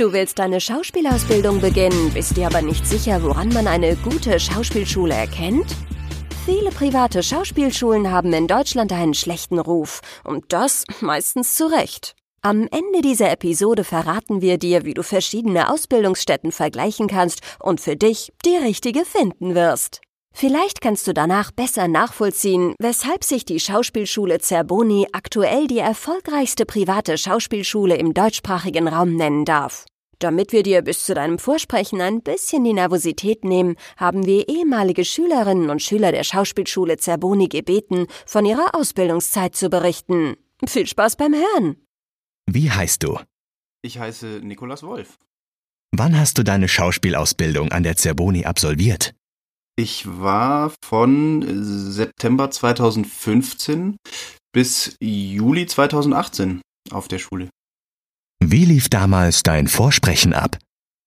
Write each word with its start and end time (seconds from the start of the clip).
Du 0.00 0.14
willst 0.14 0.38
deine 0.38 0.62
Schauspielausbildung 0.62 1.60
beginnen, 1.60 2.10
bist 2.14 2.34
dir 2.34 2.46
aber 2.46 2.62
nicht 2.62 2.86
sicher, 2.86 3.22
woran 3.22 3.50
man 3.50 3.66
eine 3.66 3.96
gute 3.96 4.40
Schauspielschule 4.40 5.12
erkennt? 5.12 5.76
Viele 6.46 6.70
private 6.70 7.22
Schauspielschulen 7.22 8.10
haben 8.10 8.32
in 8.32 8.46
Deutschland 8.46 8.92
einen 8.92 9.12
schlechten 9.12 9.58
Ruf. 9.58 10.00
Und 10.24 10.54
das 10.54 10.86
meistens 11.02 11.54
zu 11.54 11.66
Recht. 11.66 12.16
Am 12.40 12.66
Ende 12.70 13.02
dieser 13.02 13.30
Episode 13.30 13.84
verraten 13.84 14.40
wir 14.40 14.56
dir, 14.56 14.86
wie 14.86 14.94
du 14.94 15.02
verschiedene 15.02 15.70
Ausbildungsstätten 15.70 16.50
vergleichen 16.50 17.06
kannst 17.06 17.42
und 17.58 17.82
für 17.82 17.94
dich 17.94 18.32
die 18.46 18.56
richtige 18.56 19.04
finden 19.04 19.54
wirst. 19.54 20.00
Vielleicht 20.34 20.80
kannst 20.80 21.06
du 21.06 21.12
danach 21.12 21.50
besser 21.50 21.88
nachvollziehen, 21.88 22.74
weshalb 22.78 23.24
sich 23.24 23.44
die 23.44 23.60
Schauspielschule 23.60 24.38
Zerboni 24.38 25.06
aktuell 25.12 25.66
die 25.66 25.78
erfolgreichste 25.78 26.64
private 26.66 27.18
Schauspielschule 27.18 27.96
im 27.96 28.14
deutschsprachigen 28.14 28.88
Raum 28.88 29.16
nennen 29.16 29.44
darf. 29.44 29.86
Damit 30.18 30.52
wir 30.52 30.62
dir 30.62 30.82
bis 30.82 31.06
zu 31.06 31.14
deinem 31.14 31.38
Vorsprechen 31.38 32.00
ein 32.00 32.22
bisschen 32.22 32.62
die 32.64 32.74
Nervosität 32.74 33.42
nehmen, 33.44 33.76
haben 33.96 34.26
wir 34.26 34.48
ehemalige 34.48 35.04
Schülerinnen 35.04 35.70
und 35.70 35.80
Schüler 35.82 36.12
der 36.12 36.24
Schauspielschule 36.24 36.98
Zerboni 36.98 37.48
gebeten, 37.48 38.06
von 38.26 38.44
ihrer 38.44 38.74
Ausbildungszeit 38.74 39.56
zu 39.56 39.70
berichten. 39.70 40.36
Viel 40.66 40.86
Spaß 40.86 41.16
beim 41.16 41.34
Hören! 41.34 41.76
Wie 42.46 42.70
heißt 42.70 43.02
du? 43.02 43.18
Ich 43.82 43.98
heiße 43.98 44.40
Nikolas 44.42 44.82
Wolf. 44.82 45.18
Wann 45.92 46.18
hast 46.18 46.36
du 46.36 46.42
deine 46.42 46.68
Schauspielausbildung 46.68 47.72
an 47.72 47.82
der 47.82 47.96
Zerboni 47.96 48.44
absolviert? 48.44 49.14
Ich 49.80 50.04
war 50.06 50.74
von 50.84 51.42
September 51.64 52.50
2015 52.50 53.96
bis 54.52 54.94
Juli 55.00 55.64
2018 55.64 56.60
auf 56.90 57.08
der 57.08 57.18
Schule. 57.18 57.48
Wie 58.44 58.66
lief 58.66 58.90
damals 58.90 59.42
dein 59.42 59.68
Vorsprechen 59.68 60.34
ab? 60.34 60.58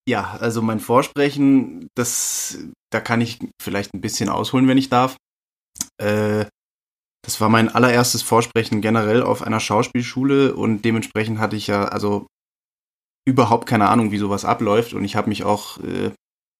Ja, 0.09 0.37
also 0.39 0.63
mein 0.63 0.79
Vorsprechen, 0.79 1.87
das, 1.93 2.57
da 2.91 2.99
kann 2.99 3.21
ich 3.21 3.37
vielleicht 3.61 3.93
ein 3.93 4.01
bisschen 4.01 4.27
ausholen, 4.27 4.67
wenn 4.67 4.79
ich 4.79 4.89
darf. 4.89 5.17
Äh, 6.01 6.45
das 7.23 7.39
war 7.39 7.49
mein 7.49 7.69
allererstes 7.69 8.23
Vorsprechen 8.23 8.81
generell 8.81 9.21
auf 9.21 9.43
einer 9.43 9.59
Schauspielschule 9.59 10.55
und 10.55 10.81
dementsprechend 10.81 11.37
hatte 11.37 11.57
ich 11.57 11.67
ja 11.67 11.85
also 11.85 12.25
überhaupt 13.23 13.67
keine 13.67 13.89
Ahnung, 13.89 14.09
wie 14.09 14.17
sowas 14.17 14.45
abläuft 14.45 14.95
und 14.95 15.03
ich 15.03 15.15
habe 15.15 15.29
mich 15.29 15.43
auch, 15.43 15.77
äh, 15.77 16.09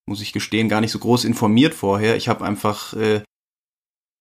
muss 0.08 0.22
ich 0.22 0.34
gestehen, 0.34 0.70
gar 0.70 0.82
nicht 0.82 0.92
so 0.92 1.00
groß 1.00 1.26
informiert 1.26 1.74
vorher. 1.74 2.16
Ich 2.16 2.28
habe 2.28 2.46
einfach 2.46 2.94
äh, 2.94 3.24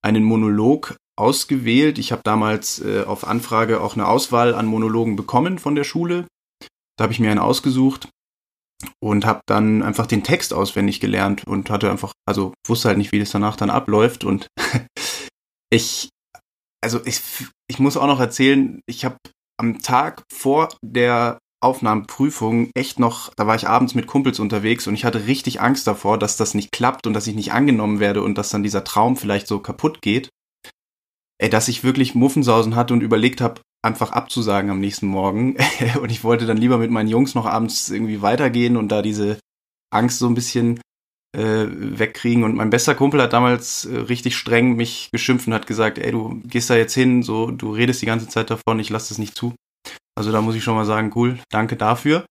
einen 0.03 0.25
Monolog 0.25 0.97
ausgewählt. 1.17 1.99
Ich 1.99 2.13
habe 2.13 2.23
damals 2.25 2.81
äh, 2.81 3.05
auf 3.05 3.27
Anfrage 3.27 3.81
auch 3.81 3.95
eine 3.95 4.07
Auswahl 4.07 4.55
an 4.55 4.67
Monologen 4.67 5.17
bekommen 5.17 5.59
von 5.59 5.75
der 5.75 5.85
Schule. 5.85 6.27
Da 6.97 7.05
habe 7.05 7.13
ich 7.13 7.21
mir 7.21 7.31
einen 7.31 7.41
ausgesucht 7.41 8.09
und 9.01 9.25
habe 9.25 9.41
dann 9.47 9.83
einfach 9.83 10.07
den 10.07 10.25
Text 10.25 10.53
auswendig 10.53 11.01
gelernt 11.01 11.47
und 11.47 11.71
hatte 11.71 11.91
einfach, 11.91 12.13
also 12.27 12.53
wusste 12.67 12.89
halt 12.89 12.99
nicht, 12.99 13.13
wie 13.13 13.19
das 13.19 13.31
danach 13.31 13.57
dann 13.57 13.71
abläuft 13.71 14.25
und 14.25 14.49
ich 15.71 16.11
also 16.83 17.01
ich, 17.07 17.21
ich 17.69 17.79
muss 17.79 17.97
auch 17.97 18.07
noch 18.07 18.21
erzählen, 18.21 18.81
ich 18.87 19.05
habe 19.05 19.17
am 19.59 19.81
Tag 19.81 20.25
vor 20.33 20.69
der 20.83 21.39
Aufnahmeprüfung 21.63 22.71
echt 22.75 22.99
noch, 22.99 23.33
da 23.35 23.47
war 23.47 23.55
ich 23.55 23.69
abends 23.69 23.95
mit 23.95 24.07
Kumpels 24.07 24.41
unterwegs 24.41 24.87
und 24.87 24.95
ich 24.95 25.05
hatte 25.05 25.27
richtig 25.27 25.61
Angst 25.61 25.87
davor, 25.87 26.19
dass 26.19 26.37
das 26.37 26.55
nicht 26.55 26.73
klappt 26.73 27.07
und 27.07 27.15
dass 27.15 27.27
ich 27.27 27.35
nicht 27.35 27.53
angenommen 27.53 28.01
werde 28.01 28.23
und 28.23 28.37
dass 28.39 28.51
dann 28.51 28.63
dieser 28.63 28.85
Traum 28.85 29.17
vielleicht 29.17 29.47
so 29.47 29.59
kaputt 29.59 30.03
geht. 30.03 30.29
Ey, 31.39 31.51
dass 31.51 31.69
ich 31.69 31.85
wirklich 31.85 32.15
Muffensausen 32.15 32.77
hatte 32.77 32.95
und 32.95 33.01
überlegt 33.01 33.41
habe, 33.41 33.61
einfach 33.85 34.13
abzusagen 34.13 34.71
am 34.71 34.81
nächsten 34.81 35.07
Morgen. 35.07 35.57
und 36.01 36.11
ich 36.11 36.25
wollte 36.25 36.47
dann 36.47 36.57
lieber 36.57 36.79
mit 36.79 36.91
meinen 36.91 37.09
Jungs 37.09 37.35
noch 37.35 37.47
abends 37.47 37.91
irgendwie 37.91 38.23
weitergehen 38.23 38.77
und 38.77 38.89
da 38.89 39.03
diese 39.03 39.39
Angst 39.91 40.19
so 40.19 40.27
ein 40.27 40.35
bisschen 40.35 40.81
äh, 41.37 41.67
wegkriegen. 41.69 42.45
Und 42.45 42.55
mein 42.55 42.71
bester 42.71 42.95
Kumpel 42.95 43.21
hat 43.21 43.33
damals 43.33 43.85
äh, 43.85 43.97
richtig 43.97 44.37
streng 44.37 44.77
mich 44.77 45.09
geschimpft 45.13 45.47
und 45.47 45.55
hat 45.55 45.67
gesagt, 45.67 45.99
ey, 45.99 46.13
du 46.13 46.41
gehst 46.45 46.71
da 46.71 46.77
jetzt 46.77 46.95
hin, 46.95 47.23
so, 47.23 47.51
du 47.51 47.73
redest 47.73 48.03
die 48.03 48.07
ganze 48.07 48.29
Zeit 48.29 48.51
davon, 48.51 48.79
ich 48.79 48.91
lasse 48.91 49.11
das 49.11 49.19
nicht 49.19 49.37
zu. 49.37 49.55
Also 50.15 50.33
da 50.33 50.41
muss 50.41 50.55
ich 50.55 50.65
schon 50.65 50.75
mal 50.75 50.85
sagen, 50.85 51.13
cool, 51.15 51.39
danke 51.51 51.77
dafür. 51.77 52.27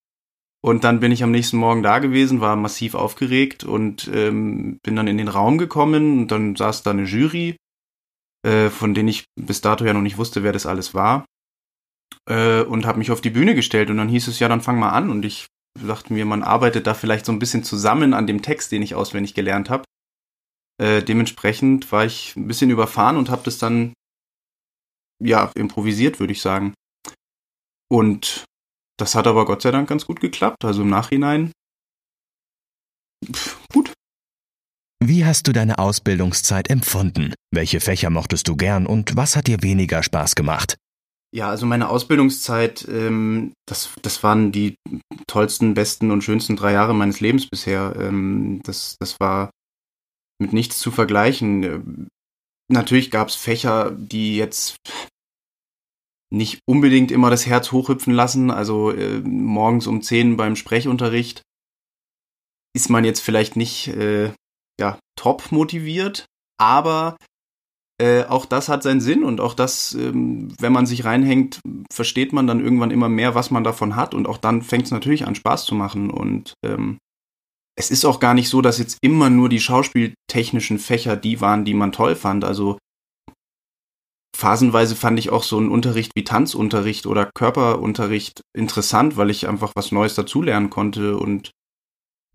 Und 0.64 0.84
dann 0.84 1.00
bin 1.00 1.10
ich 1.10 1.24
am 1.24 1.32
nächsten 1.32 1.56
Morgen 1.56 1.82
da 1.82 1.98
gewesen, 1.98 2.40
war 2.40 2.54
massiv 2.54 2.94
aufgeregt 2.94 3.64
und 3.64 4.08
ähm, 4.14 4.78
bin 4.84 4.94
dann 4.94 5.08
in 5.08 5.18
den 5.18 5.28
Raum 5.28 5.58
gekommen 5.58 6.20
und 6.20 6.28
dann 6.28 6.54
saß 6.54 6.84
da 6.84 6.92
eine 6.92 7.02
Jury, 7.02 7.56
äh, 8.46 8.70
von 8.70 8.94
denen 8.94 9.08
ich 9.08 9.24
bis 9.34 9.60
dato 9.60 9.84
ja 9.84 9.92
noch 9.92 10.02
nicht 10.02 10.18
wusste, 10.18 10.44
wer 10.44 10.52
das 10.52 10.66
alles 10.66 10.94
war. 10.94 11.24
Äh, 12.28 12.62
und 12.62 12.86
habe 12.86 12.98
mich 12.98 13.10
auf 13.10 13.20
die 13.20 13.30
Bühne 13.30 13.56
gestellt 13.56 13.90
und 13.90 13.96
dann 13.96 14.08
hieß 14.08 14.28
es, 14.28 14.38
ja, 14.38 14.48
dann 14.48 14.60
fang 14.60 14.78
mal 14.78 14.90
an. 14.90 15.10
Und 15.10 15.24
ich 15.24 15.46
dachte 15.80 16.12
mir, 16.12 16.24
man 16.24 16.44
arbeitet 16.44 16.86
da 16.86 16.94
vielleicht 16.94 17.26
so 17.26 17.32
ein 17.32 17.40
bisschen 17.40 17.64
zusammen 17.64 18.14
an 18.14 18.28
dem 18.28 18.42
Text, 18.42 18.70
den 18.70 18.82
ich 18.82 18.94
auswendig 18.94 19.34
gelernt 19.34 19.68
habe. 19.68 19.84
Äh, 20.80 21.02
dementsprechend 21.02 21.90
war 21.90 22.04
ich 22.04 22.36
ein 22.36 22.46
bisschen 22.46 22.70
überfahren 22.70 23.16
und 23.16 23.30
habe 23.30 23.42
das 23.44 23.58
dann 23.58 23.94
ja 25.20 25.50
improvisiert, 25.56 26.20
würde 26.20 26.32
ich 26.32 26.40
sagen. 26.40 26.74
Und 27.92 28.46
das 28.98 29.14
hat 29.14 29.26
aber 29.26 29.44
Gott 29.44 29.60
sei 29.60 29.70
Dank 29.70 29.86
ganz 29.86 30.06
gut 30.06 30.18
geklappt. 30.18 30.64
Also 30.64 30.80
im 30.80 30.88
Nachhinein 30.88 31.52
pff, 33.30 33.58
gut. 33.70 33.92
Wie 35.04 35.26
hast 35.26 35.46
du 35.46 35.52
deine 35.52 35.78
Ausbildungszeit 35.78 36.70
empfunden? 36.70 37.34
Welche 37.52 37.80
Fächer 37.80 38.08
mochtest 38.08 38.48
du 38.48 38.56
gern 38.56 38.86
und 38.86 39.14
was 39.14 39.36
hat 39.36 39.46
dir 39.46 39.62
weniger 39.62 40.02
Spaß 40.02 40.36
gemacht? 40.36 40.76
Ja, 41.34 41.50
also 41.50 41.66
meine 41.66 41.90
Ausbildungszeit, 41.90 42.88
ähm, 42.88 43.52
das, 43.66 43.90
das 44.00 44.22
waren 44.22 44.52
die 44.52 44.76
tollsten, 45.26 45.74
besten 45.74 46.10
und 46.10 46.24
schönsten 46.24 46.56
drei 46.56 46.72
Jahre 46.72 46.94
meines 46.94 47.20
Lebens 47.20 47.46
bisher. 47.46 47.94
Ähm, 47.98 48.60
das, 48.64 48.96
das 49.00 49.20
war 49.20 49.50
mit 50.38 50.54
nichts 50.54 50.78
zu 50.78 50.90
vergleichen. 50.90 51.62
Ähm, 51.62 52.08
natürlich 52.70 53.10
gab 53.10 53.28
es 53.28 53.34
Fächer, 53.34 53.90
die 53.90 54.36
jetzt 54.36 54.76
nicht 56.32 56.60
unbedingt 56.66 57.10
immer 57.10 57.30
das 57.30 57.46
Herz 57.46 57.72
hochhüpfen 57.72 58.12
lassen. 58.12 58.50
Also 58.50 58.90
äh, 58.90 59.20
morgens 59.20 59.86
um 59.86 60.02
zehn 60.02 60.36
beim 60.36 60.56
Sprechunterricht 60.56 61.42
ist 62.74 62.88
man 62.88 63.04
jetzt 63.04 63.20
vielleicht 63.20 63.54
nicht 63.56 63.88
äh, 63.88 64.32
ja, 64.80 64.98
top 65.16 65.52
motiviert, 65.52 66.24
aber 66.58 67.16
äh, 68.00 68.24
auch 68.24 68.46
das 68.46 68.70
hat 68.70 68.82
seinen 68.82 69.02
Sinn 69.02 69.24
und 69.24 69.40
auch 69.40 69.52
das, 69.52 69.92
ähm, 69.94 70.54
wenn 70.58 70.72
man 70.72 70.86
sich 70.86 71.04
reinhängt, 71.04 71.60
versteht 71.92 72.32
man 72.32 72.46
dann 72.46 72.60
irgendwann 72.60 72.90
immer 72.90 73.10
mehr, 73.10 73.34
was 73.34 73.50
man 73.50 73.62
davon 73.62 73.94
hat 73.94 74.14
und 74.14 74.26
auch 74.26 74.38
dann 74.38 74.62
fängt 74.62 74.86
es 74.86 74.90
natürlich 74.90 75.26
an 75.26 75.34
Spaß 75.34 75.66
zu 75.66 75.74
machen 75.74 76.10
und 76.10 76.54
ähm, 76.64 76.96
es 77.76 77.90
ist 77.90 78.06
auch 78.06 78.20
gar 78.20 78.34
nicht 78.34 78.48
so, 78.48 78.62
dass 78.62 78.78
jetzt 78.78 78.98
immer 79.02 79.28
nur 79.28 79.48
die 79.48 79.60
schauspieltechnischen 79.60 80.78
Fächer 80.78 81.16
die 81.16 81.40
waren, 81.40 81.64
die 81.64 81.74
man 81.74 81.92
toll 81.92 82.16
fand. 82.16 82.44
Also 82.44 82.78
phasenweise 84.42 84.96
fand 84.96 85.20
ich 85.20 85.30
auch 85.30 85.44
so 85.44 85.56
einen 85.56 85.70
Unterricht 85.70 86.12
wie 86.16 86.24
Tanzunterricht 86.24 87.06
oder 87.06 87.30
Körperunterricht 87.32 88.42
interessant, 88.56 89.16
weil 89.16 89.30
ich 89.30 89.48
einfach 89.48 89.72
was 89.76 89.92
Neues 89.92 90.16
dazulernen 90.16 90.68
konnte 90.68 91.16
und 91.16 91.52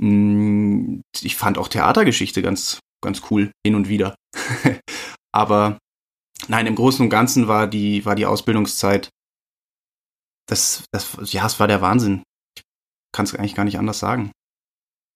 mh, 0.02 0.10
mm, 0.10 1.02
ich 1.22 1.36
fand 1.36 1.58
auch 1.58 1.68
Theatergeschichte 1.68 2.42
ganz 2.42 2.80
ganz 3.04 3.22
cool 3.30 3.52
hin 3.66 3.76
und 3.76 3.90
wieder. 3.90 4.16
Aber 5.32 5.80
nein, 6.48 6.66
im 6.66 6.76
Großen 6.76 7.04
und 7.04 7.10
Ganzen 7.10 7.48
war 7.48 7.68
die, 7.68 8.06
war 8.06 8.16
die 8.16 8.26
Ausbildungszeit, 8.26 9.10
das, 10.50 10.86
das, 10.92 11.18
ja, 11.34 11.46
es 11.46 11.60
war 11.60 11.68
der 11.68 11.82
Wahnsinn. 11.82 12.24
Ich 12.56 12.64
kann 13.14 13.26
es 13.26 13.36
eigentlich 13.36 13.56
gar 13.56 13.66
nicht 13.66 13.78
anders 13.78 14.00
sagen. 14.00 14.32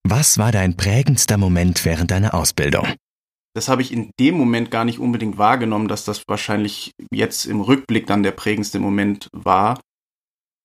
Was 0.03 0.37
war 0.37 0.51
dein 0.51 0.75
prägendster 0.75 1.37
Moment 1.37 1.85
während 1.85 2.11
deiner 2.11 2.33
Ausbildung? 2.33 2.95
Das 3.53 3.67
habe 3.67 3.81
ich 3.81 3.91
in 3.91 4.11
dem 4.19 4.37
Moment 4.37 4.71
gar 4.71 4.85
nicht 4.85 4.99
unbedingt 4.99 5.37
wahrgenommen, 5.37 5.87
dass 5.87 6.05
das 6.05 6.23
wahrscheinlich 6.27 6.91
jetzt 7.11 7.45
im 7.45 7.59
Rückblick 7.59 8.07
dann 8.07 8.23
der 8.23 8.31
prägendste 8.31 8.79
Moment 8.79 9.27
war. 9.33 9.79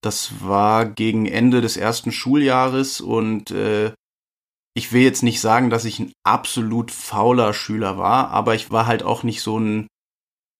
Das 0.02 0.40
war 0.40 0.86
gegen 0.86 1.26
Ende 1.26 1.60
des 1.60 1.76
ersten 1.76 2.12
Schuljahres 2.12 3.00
und 3.00 3.50
äh, 3.50 3.92
ich 4.76 4.92
will 4.92 5.02
jetzt 5.02 5.22
nicht 5.22 5.40
sagen, 5.40 5.70
dass 5.70 5.84
ich 5.84 5.98
ein 5.98 6.12
absolut 6.22 6.90
fauler 6.90 7.54
Schüler 7.54 7.98
war, 7.98 8.28
aber 8.30 8.54
ich 8.54 8.70
war 8.70 8.86
halt 8.86 9.02
auch 9.02 9.22
nicht 9.22 9.40
so 9.40 9.58
ein 9.58 9.88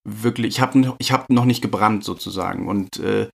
wirklich, 0.05 0.55
ich 0.55 0.61
habe 0.61 0.97
ich 0.99 1.13
hab 1.13 1.31
noch 1.31 1.45
nicht 1.45 1.63
gebrannt 1.63 2.03
sozusagen 2.03 2.67
und 2.67 2.99
äh, 2.99 3.29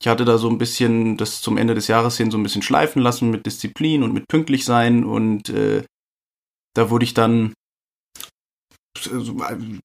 ich 0.00 0.08
hatte 0.08 0.24
da 0.24 0.38
so 0.38 0.48
ein 0.48 0.58
bisschen 0.58 1.16
das 1.16 1.40
zum 1.42 1.56
Ende 1.56 1.74
des 1.74 1.86
Jahres 1.86 2.16
hin 2.16 2.30
so 2.30 2.38
ein 2.38 2.42
bisschen 2.42 2.62
schleifen 2.62 3.02
lassen 3.02 3.30
mit 3.30 3.46
Disziplin 3.46 4.02
und 4.02 4.12
mit 4.12 4.26
pünktlich 4.26 4.64
sein 4.64 5.04
und 5.04 5.48
äh, 5.50 5.84
da 6.74 6.90
wurde 6.90 7.04
ich 7.04 7.14
dann 7.14 7.54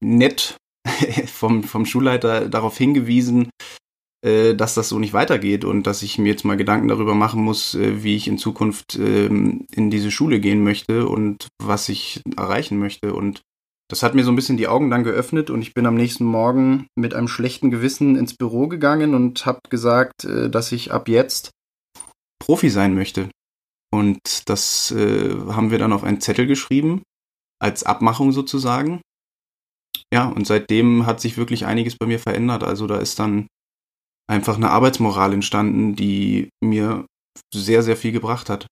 nett 0.01 0.57
vom, 1.27 1.63
vom 1.63 1.85
Schulleiter 1.85 2.49
darauf 2.49 2.77
hingewiesen, 2.77 3.49
äh, 4.25 4.55
dass 4.55 4.75
das 4.75 4.89
so 4.89 4.99
nicht 4.99 5.13
weitergeht 5.13 5.65
und 5.65 5.87
dass 5.87 6.03
ich 6.03 6.17
mir 6.17 6.29
jetzt 6.29 6.45
mal 6.45 6.57
Gedanken 6.57 6.87
darüber 6.87 7.15
machen 7.15 7.43
muss, 7.43 7.75
äh, 7.75 8.03
wie 8.03 8.15
ich 8.15 8.27
in 8.27 8.37
Zukunft 8.37 8.95
ähm, 8.95 9.65
in 9.71 9.89
diese 9.89 10.11
Schule 10.11 10.39
gehen 10.39 10.63
möchte 10.63 11.07
und 11.07 11.47
was 11.61 11.89
ich 11.89 12.21
erreichen 12.37 12.77
möchte. 12.77 13.13
Und 13.13 13.41
das 13.89 14.03
hat 14.03 14.15
mir 14.15 14.23
so 14.23 14.31
ein 14.31 14.35
bisschen 14.35 14.57
die 14.57 14.67
Augen 14.67 14.89
dann 14.89 15.03
geöffnet 15.03 15.49
und 15.49 15.61
ich 15.61 15.73
bin 15.73 15.85
am 15.85 15.95
nächsten 15.95 16.23
Morgen 16.23 16.87
mit 16.95 17.13
einem 17.13 17.27
schlechten 17.27 17.71
Gewissen 17.71 18.15
ins 18.15 18.35
Büro 18.35 18.67
gegangen 18.67 19.15
und 19.15 19.45
habe 19.45 19.61
gesagt, 19.69 20.23
äh, 20.23 20.49
dass 20.49 20.71
ich 20.71 20.91
ab 20.91 21.09
jetzt 21.09 21.51
Profi 22.39 22.69
sein 22.69 22.95
möchte. 22.95 23.29
Und 23.93 24.49
das 24.49 24.91
äh, 24.91 25.35
haben 25.49 25.71
wir 25.71 25.77
dann 25.77 25.93
auf 25.93 26.03
einen 26.03 26.21
Zettel 26.21 26.47
geschrieben, 26.47 27.01
als 27.61 27.83
Abmachung 27.83 28.31
sozusagen. 28.31 29.01
Ja, 30.13 30.27
und 30.27 30.45
seitdem 30.45 31.05
hat 31.05 31.21
sich 31.21 31.37
wirklich 31.37 31.65
einiges 31.65 31.95
bei 31.95 32.05
mir 32.05 32.19
verändert. 32.19 32.63
Also 32.63 32.87
da 32.87 32.97
ist 32.97 33.19
dann 33.19 33.47
einfach 34.27 34.55
eine 34.55 34.69
Arbeitsmoral 34.69 35.33
entstanden, 35.33 35.95
die 35.95 36.49
mir 36.63 37.05
sehr, 37.53 37.83
sehr 37.83 37.95
viel 37.95 38.11
gebracht 38.11 38.49
hat. 38.49 38.67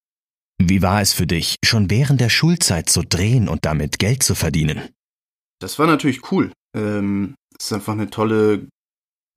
Wie 0.62 0.81
war 0.81 1.01
es 1.01 1.13
für 1.13 1.27
dich, 1.27 1.56
schon 1.63 1.89
während 1.89 2.19
der 2.19 2.30
Schulzeit 2.30 2.89
zu 2.89 3.03
drehen 3.03 3.47
und 3.47 3.63
damit 3.63 4.00
Geld 4.00 4.24
zu 4.24 4.36
verdienen? 4.36 4.89
Das 5.62 5.80
war 5.80 5.88
natürlich 5.88 6.31
cool. 6.31 6.51
Ähm, 6.75 7.35
es 7.57 7.65
ist 7.65 7.74
einfach 7.74 7.94
eine 7.94 8.09
tolle 8.09 8.68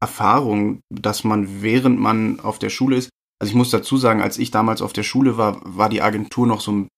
Erfahrung, 0.00 0.80
dass 0.90 1.22
man 1.22 1.62
während 1.62 2.00
man 2.00 2.40
auf 2.40 2.58
der 2.58 2.70
Schule 2.70 2.96
ist, 2.96 3.10
also 3.40 3.50
ich 3.50 3.56
muss 3.56 3.70
dazu 3.70 3.96
sagen, 3.96 4.20
als 4.22 4.38
ich 4.38 4.50
damals 4.50 4.82
auf 4.82 4.92
der 4.92 5.02
Schule 5.02 5.36
war, 5.36 5.60
war 5.64 5.88
die 5.88 6.02
Agentur 6.02 6.46
noch 6.46 6.60
so 6.60 6.72
ein 6.72 6.88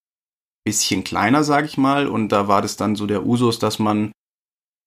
bisschen 0.65 1.05
kleiner, 1.05 1.45
sag 1.45 1.67
ich 1.67 1.77
mal, 1.77 2.07
und 2.07 2.31
da 2.31 2.49
war 2.49 2.63
das 2.63 2.77
dann 2.77 2.97
so 2.97 3.07
der 3.07 3.27
Usus, 3.27 3.59
dass 3.59 3.79
man 3.79 4.13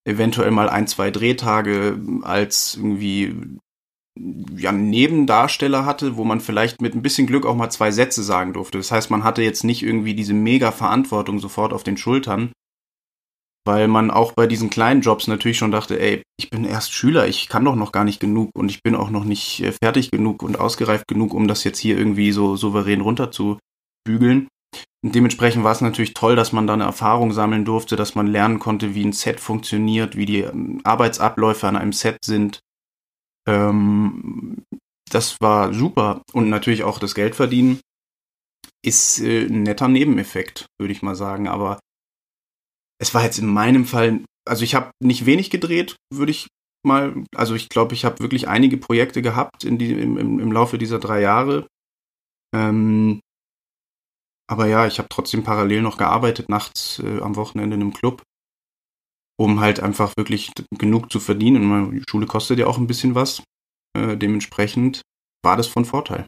eventuell 0.06 0.52
mal 0.52 0.70
ein, 0.70 0.88
zwei 0.88 1.12
Drehtage 1.12 2.00
als 2.24 2.76
irgendwie 2.76 3.58
ja, 4.56 4.72
Nebendarsteller 4.72 5.86
hatte, 5.86 6.18
wo 6.18 6.24
man 6.24 6.42
vielleicht 6.42 6.82
mit 6.82 6.96
ein 6.96 7.02
bisschen 7.02 7.28
Glück 7.28 7.46
auch 7.46 7.56
mal 7.56 7.70
zwei 7.70 7.92
Sätze 7.92 8.24
sagen 8.24 8.54
durfte. 8.54 8.78
Das 8.78 8.92
heißt, 8.92 9.12
man 9.12 9.24
hatte 9.24 9.42
jetzt 9.42 9.64
nicht 9.64 9.84
irgendwie 9.84 10.16
diese 10.16 10.34
mega 10.34 10.72
Verantwortung 10.72 11.40
sofort 11.40 11.74
auf 11.74 11.84
den 11.84 11.98
Schultern, 11.98 12.52
weil 13.66 13.88
man 13.88 14.10
auch 14.10 14.32
bei 14.32 14.48
diesen 14.48 14.70
kleinen 14.70 15.02
Jobs 15.02 15.28
natürlich 15.28 15.58
schon 15.58 15.72
dachte, 15.72 16.00
ey, 16.00 16.24
ich 16.40 16.50
bin 16.50 16.64
erst 16.64 16.94
Schüler, 16.94 17.28
ich 17.28 17.50
kann 17.50 17.66
doch 17.66 17.76
noch 17.76 17.92
gar 17.92 18.06
nicht 18.06 18.20
genug 18.20 18.52
und 18.56 18.72
ich 18.72 18.82
bin 18.82 18.96
auch 18.96 19.10
noch 19.10 19.26
nicht 19.26 19.62
äh, 19.62 19.72
fertig 19.72 20.10
genug 20.10 20.42
und 20.42 20.60
ausgereift 20.60 21.08
genug, 21.08 21.34
um 21.34 21.48
das 21.48 21.64
jetzt 21.64 21.80
hier 21.80 21.98
irgendwie 21.98 22.32
so 22.32 22.56
souverän 22.56 23.02
runterzubügeln. 23.02 24.48
Und 25.04 25.14
dementsprechend 25.14 25.64
war 25.64 25.72
es 25.72 25.82
natürlich 25.82 26.14
toll, 26.14 26.36
dass 26.36 26.52
man 26.52 26.66
da 26.66 26.74
eine 26.74 26.84
Erfahrung 26.84 27.32
sammeln 27.32 27.66
durfte, 27.66 27.96
dass 27.96 28.16
man 28.16 28.28
lernen 28.28 28.60
konnte, 28.60 28.96
wie 28.96 29.06
ein 29.06 29.14
Set 29.14 29.40
funktioniert, 29.40 30.16
wie 30.16 30.26
die 30.26 30.42
ähm, 30.42 30.82
Arbeitsabläufe 30.84 31.68
an 31.68 31.76
einem 31.76 31.94
Set 31.94 32.18
sind. 32.26 32.60
Ähm, 33.48 34.64
das 35.10 35.40
war 35.40 35.74
super. 35.74 36.24
Und 36.34 36.50
natürlich 36.50 36.84
auch 36.84 37.00
das 37.00 37.16
Geld 37.16 37.36
verdienen 37.36 37.80
ist 38.84 39.20
äh, 39.20 39.46
ein 39.46 39.64
netter 39.64 39.88
Nebeneffekt, 39.88 40.66
würde 40.80 40.94
ich 40.94 41.02
mal 41.02 41.16
sagen. 41.16 41.48
Aber 41.48 41.80
es 43.00 43.14
war 43.14 43.24
jetzt 43.24 43.38
in 43.38 43.48
meinem 43.48 43.86
Fall, 43.86 44.24
also 44.48 44.64
ich 44.64 44.76
habe 44.76 44.92
nicht 45.02 45.26
wenig 45.26 45.50
gedreht, 45.50 45.96
würde 46.12 46.32
ich 46.32 46.48
mal, 46.86 47.24
also 47.36 47.56
ich 47.56 47.70
glaube, 47.70 47.94
ich 47.94 48.06
habe 48.06 48.20
wirklich 48.20 48.48
einige 48.48 48.78
Projekte 48.78 49.22
gehabt 49.22 49.64
in 49.64 49.78
die, 49.78 49.92
im, 49.92 50.40
im, 50.40 50.52
Laufe 50.52 50.78
dieser 50.78 51.00
drei 51.00 51.22
Jahre. 51.22 51.68
Ähm, 52.56 53.20
aber 54.48 54.68
ja, 54.68 54.88
ich 54.88 54.98
habe 54.98 55.10
trotzdem 55.10 55.44
parallel 55.44 55.82
noch 55.82 55.98
gearbeitet, 55.98 56.50
nachts 56.50 57.00
äh, 57.00 57.20
am 57.22 57.36
Wochenende 57.36 57.76
in 57.76 57.82
einem 57.82 57.94
Club, 57.94 58.24
um 59.38 59.60
halt 59.60 59.82
einfach 59.82 60.16
wirklich 60.18 60.52
genug 60.78 61.12
zu 61.12 61.20
verdienen. 61.20 61.72
Und 61.72 61.92
die 61.92 62.04
Schule 62.10 62.26
kostet 62.26 62.60
ja 62.60 62.68
auch 62.68 62.78
ein 62.78 62.88
bisschen 62.88 63.14
was. 63.14 63.44
Äh, 63.98 64.18
dementsprechend 64.18 65.02
war 65.44 65.58
das 65.58 65.68
von 65.68 65.86
Vorteil. 65.86 66.26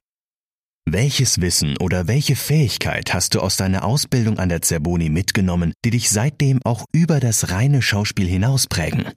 Welches 0.86 1.40
Wissen 1.40 1.78
oder 1.78 2.08
welche 2.08 2.36
Fähigkeit 2.36 3.14
hast 3.14 3.36
du 3.36 3.42
aus 3.42 3.58
deiner 3.58 3.84
Ausbildung 3.84 4.40
an 4.40 4.50
der 4.50 4.62
Zerboni 4.62 5.10
mitgenommen, 5.10 5.74
die 5.86 5.92
dich 5.92 6.10
seitdem 6.10 6.60
auch 6.64 6.86
über 6.92 7.20
das 7.20 7.52
reine 7.52 7.82
Schauspiel 7.82 8.28
hinaus 8.28 8.66
prägen? 8.66 9.12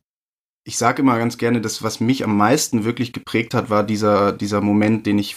Ich 0.64 0.76
sage 0.76 1.02
immer 1.02 1.18
ganz 1.18 1.38
gerne, 1.38 1.60
das, 1.60 1.82
was 1.82 1.98
mich 1.98 2.24
am 2.24 2.36
meisten 2.36 2.84
wirklich 2.84 3.12
geprägt 3.12 3.54
hat, 3.54 3.70
war 3.70 3.84
dieser, 3.84 4.32
dieser 4.32 4.60
Moment, 4.60 5.06
den 5.06 5.18
ich 5.18 5.36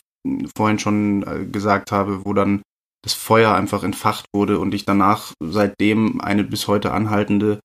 vorhin 0.56 0.78
schon 0.78 1.24
äh, 1.24 1.46
gesagt 1.46 1.92
habe, 1.92 2.26
wo 2.26 2.34
dann 2.34 2.62
das 3.06 3.14
Feuer 3.14 3.54
einfach 3.54 3.84
entfacht 3.84 4.26
wurde 4.34 4.60
und 4.60 4.74
ich 4.74 4.84
danach 4.84 5.32
seitdem 5.40 6.20
eine 6.20 6.44
bis 6.44 6.68
heute 6.68 6.92
anhaltende 6.92 7.60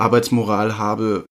Arbeitsmoral 0.00 0.78
habe 0.78 1.26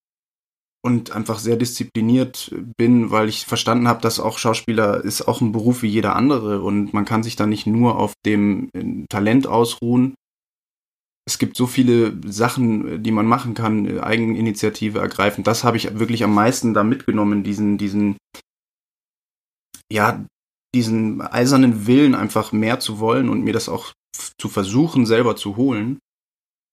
und 0.86 1.12
einfach 1.12 1.40
sehr 1.40 1.56
diszipliniert 1.56 2.54
bin, 2.78 3.12
weil 3.12 3.30
ich 3.30 3.46
verstanden 3.46 3.88
habe, 3.88 4.02
dass 4.02 4.20
auch 4.20 4.38
Schauspieler 4.38 5.02
ist 5.06 5.22
auch 5.22 5.40
ein 5.40 5.54
Beruf 5.54 5.84
wie 5.84 5.88
jeder 5.88 6.18
andere 6.18 6.62
und 6.62 6.94
man 6.94 7.06
kann 7.06 7.24
sich 7.24 7.38
da 7.38 7.46
nicht 7.46 7.66
nur 7.66 7.98
auf 7.98 8.12
dem 8.26 8.70
äh, 8.74 9.06
Talent 9.10 9.48
ausruhen. 9.48 10.16
Es 11.26 11.38
gibt 11.38 11.56
so 11.56 11.66
viele 11.66 12.20
Sachen, 12.26 13.02
die 13.02 13.12
man 13.12 13.26
machen 13.26 13.54
kann, 13.54 14.02
Eigeninitiative 14.02 15.00
ergreifen. 15.00 15.46
Das 15.46 15.64
habe 15.64 15.78
ich 15.78 15.98
wirklich 15.98 16.26
am 16.26 16.34
meisten 16.34 16.74
da 16.74 16.84
mitgenommen, 16.84 17.46
diesen, 17.46 17.78
diesen, 17.78 18.18
ja, 19.90 20.26
diesen 20.76 21.22
eisernen 21.22 21.88
Willen, 21.88 22.16
einfach 22.16 22.52
mehr 22.52 22.80
zu 22.80 23.00
wollen 23.00 23.30
und 23.30 23.42
mir 23.42 23.54
das 23.54 23.70
auch 23.70 23.94
zu 24.40 24.50
versuchen, 24.50 25.06
selber 25.06 25.36
zu 25.36 25.56
holen. 25.56 26.00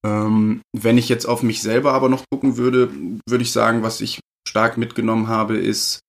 Ähm, 0.04 0.62
wenn 0.74 0.98
ich 0.98 1.08
jetzt 1.08 1.26
auf 1.26 1.42
mich 1.42 1.60
selber 1.60 1.92
aber 1.92 2.08
noch 2.08 2.24
gucken 2.30 2.56
würde, 2.56 2.90
würde 3.28 3.42
ich 3.42 3.52
sagen, 3.52 3.82
was 3.82 4.00
ich 4.00 4.20
stark 4.48 4.78
mitgenommen 4.78 5.28
habe, 5.28 5.58
ist 5.58 6.00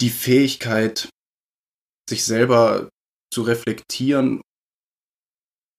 die 0.00 0.10
Fähigkeit, 0.10 1.08
sich 2.08 2.24
selber 2.24 2.88
zu 3.34 3.42
reflektieren, 3.42 4.40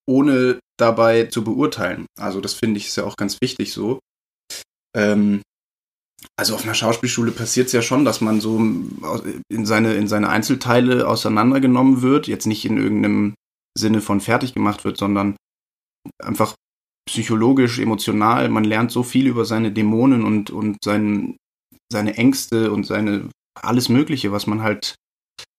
ohne 0.07 0.59
dabei 0.77 1.25
zu 1.25 1.43
beurteilen. 1.43 2.05
Also 2.19 2.41
das 2.41 2.53
finde 2.53 2.79
ich 2.79 2.87
ist 2.87 2.97
ja 2.97 3.05
auch 3.05 3.15
ganz 3.15 3.37
wichtig 3.41 3.73
so. 3.73 3.99
Ähm, 4.95 5.41
also 6.37 6.55
auf 6.55 6.63
einer 6.63 6.73
Schauspielschule 6.73 7.31
passiert 7.31 7.67
es 7.67 7.73
ja 7.73 7.81
schon, 7.81 8.05
dass 8.05 8.21
man 8.21 8.41
so 8.41 8.57
in 8.57 9.65
seine, 9.65 9.93
in 9.95 10.07
seine 10.07 10.29
Einzelteile 10.29 11.07
auseinandergenommen 11.07 12.01
wird, 12.01 12.27
jetzt 12.27 12.45
nicht 12.45 12.65
in 12.65 12.77
irgendeinem 12.77 13.35
Sinne 13.77 14.01
von 14.01 14.21
fertig 14.21 14.53
gemacht 14.53 14.85
wird, 14.85 14.97
sondern 14.97 15.35
einfach 16.21 16.55
psychologisch, 17.07 17.79
emotional. 17.79 18.49
Man 18.49 18.63
lernt 18.63 18.91
so 18.91 19.03
viel 19.03 19.27
über 19.27 19.45
seine 19.45 19.71
Dämonen 19.71 20.23
und, 20.23 20.49
und 20.51 20.77
sein, 20.83 21.37
seine 21.91 22.15
Ängste 22.17 22.71
und 22.71 22.85
seine 22.85 23.29
alles 23.59 23.89
Mögliche, 23.89 24.31
was 24.31 24.47
man 24.47 24.61
halt 24.61 24.95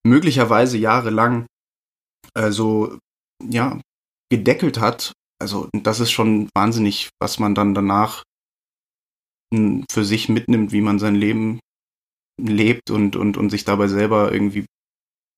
möglicherweise 0.07 0.79
jahrelang 0.79 1.47
äh, 2.35 2.51
so, 2.51 2.99
ja, 3.43 3.81
gedeckelt 4.31 4.81
hat. 4.81 5.13
Also, 5.41 5.69
das 5.73 6.01
ist 6.01 6.11
schon 6.11 6.49
wahnsinnig, 6.55 7.09
was 7.21 7.39
man 7.39 7.55
dann 7.55 7.75
danach 7.75 8.23
für 9.53 10.05
sich 10.05 10.29
mitnimmt, 10.29 10.73
wie 10.73 10.81
man 10.81 10.99
sein 10.99 11.15
Leben 11.15 11.61
lebt 12.41 12.91
und, 12.91 13.17
und, 13.17 13.37
und 13.37 13.51
sich 13.51 13.65
dabei 13.65 13.89
selber 13.89 14.33
irgendwie 14.33 14.65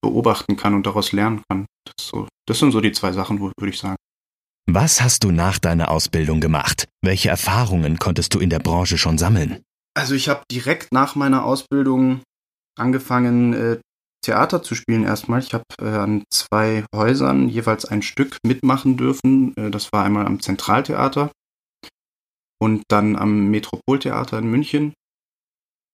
beobachten 0.03 0.57
kann 0.57 0.75
und 0.75 0.87
daraus 0.87 1.13
lernen 1.13 1.43
kann. 1.49 1.67
Das, 1.85 2.07
so, 2.07 2.29
das 2.47 2.59
sind 2.59 2.73
so 2.73 2.81
die 2.81 2.93
zwei 2.93 3.13
Sachen, 3.13 3.41
würde 3.41 3.53
ich 3.69 3.79
sagen. 3.79 3.97
Was 4.71 5.01
hast 5.01 5.25
du 5.25 5.33
nach 5.33 5.59
deiner 5.59 5.91
Ausbildung 5.91 6.41
gemacht? 6.41 6.89
Welche 7.03 7.31
Erfahrungen 7.31 7.99
konntest 7.99 8.35
du 8.35 8.39
in 8.39 8.51
der 8.51 8.61
Branche 8.61 8.99
schon 8.99 9.19
sammeln? 9.19 9.63
Also 9.95 10.15
ich 10.15 10.29
habe 10.29 10.43
direkt 10.51 10.93
nach 10.93 11.15
meiner 11.17 11.45
Ausbildung 11.45 12.23
angefangen, 12.79 13.53
äh, 13.53 13.79
Theater 14.25 14.63
zu 14.63 14.75
spielen 14.75 15.05
erstmal. 15.05 15.41
Ich 15.41 15.53
habe 15.53 15.65
äh, 15.81 15.89
an 15.89 16.25
zwei 16.31 16.85
Häusern 16.95 17.49
jeweils 17.49 17.85
ein 17.85 18.03
Stück 18.03 18.39
mitmachen 18.45 18.97
dürfen. 18.97 19.55
Äh, 19.57 19.71
das 19.71 19.93
war 19.93 20.05
einmal 20.05 20.27
am 20.27 20.41
Zentraltheater 20.41 21.31
und 22.63 22.85
dann 22.87 23.17
am 23.17 23.51
Metropoltheater 23.51 24.39
in 24.39 24.49
München. 24.49 24.95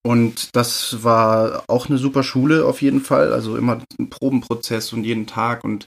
Und 0.07 0.55
das 0.55 1.03
war 1.03 1.65
auch 1.67 1.89
eine 1.89 1.97
super 1.97 2.23
Schule 2.23 2.67
auf 2.67 2.83
jeden 2.83 3.01
Fall. 3.01 3.33
Also 3.33 3.57
immer 3.57 3.81
ein 3.99 4.11
Probenprozess 4.11 4.93
und 4.93 5.05
jeden 5.05 5.27
Tag. 5.27 5.65
Und 5.65 5.87